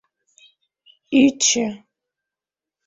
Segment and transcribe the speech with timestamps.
[1.23, 1.65] Ӱчӧ